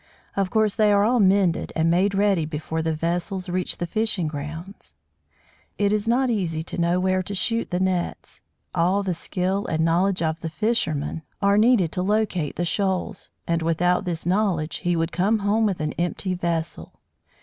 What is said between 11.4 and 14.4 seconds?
needed to locate the shoals, and, without this